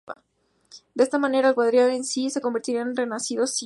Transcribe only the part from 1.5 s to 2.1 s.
guardián en